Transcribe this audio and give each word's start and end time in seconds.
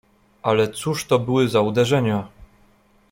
"Ale 0.41 0.67
cóż 0.67 1.05
to 1.05 1.19
były 1.19 1.47
za 1.49 1.61
uderzenia!" 1.61 2.27